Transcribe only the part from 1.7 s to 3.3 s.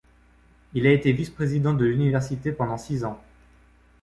de l'université pendant six ans.